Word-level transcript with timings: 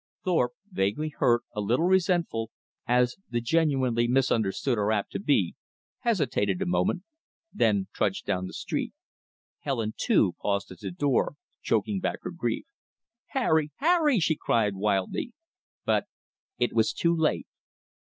Thorpe, 0.25 0.53
vaguely 0.71 1.09
hurt, 1.09 1.43
a 1.53 1.61
little 1.61 1.85
resentful, 1.85 2.49
as 2.87 3.17
the 3.29 3.39
genuinely 3.39 4.07
misunderstood 4.07 4.75
are 4.79 4.91
apt 4.91 5.11
to 5.11 5.19
be, 5.19 5.53
hesitated 5.99 6.59
a 6.59 6.65
moment, 6.65 7.03
then 7.53 7.87
trudged 7.93 8.25
down 8.25 8.47
the 8.47 8.53
street. 8.53 8.93
Helen 9.59 9.93
too 9.95 10.33
paused 10.41 10.71
at 10.71 10.79
the 10.79 10.89
door, 10.89 11.35
choking 11.61 11.99
back 11.99 12.23
her 12.23 12.31
grief. 12.31 12.65
"Harry! 13.27 13.69
Harry!" 13.75 14.19
she 14.19 14.35
cried 14.35 14.73
wildly; 14.73 15.33
but 15.85 16.05
it 16.57 16.73
was 16.73 16.93
too 16.93 17.15
late. 17.15 17.45